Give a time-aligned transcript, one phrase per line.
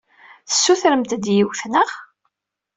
[0.49, 1.89] Tessutremt-d yiwet, naɣ?